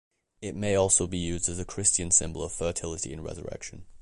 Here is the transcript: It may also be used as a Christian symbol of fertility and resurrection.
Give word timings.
It 0.41 0.55
may 0.55 0.73
also 0.73 1.05
be 1.05 1.19
used 1.19 1.47
as 1.47 1.59
a 1.59 1.63
Christian 1.63 2.09
symbol 2.09 2.41
of 2.41 2.51
fertility 2.51 3.13
and 3.13 3.23
resurrection. 3.23 3.85